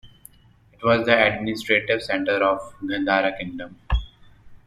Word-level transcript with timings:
It 0.73 0.83
was 0.83 1.05
the 1.05 1.15
administrative 1.15 2.01
centre 2.01 2.43
of 2.43 2.73
the 2.81 2.95
Gandhara 2.95 3.37
kingdom. 3.37 3.77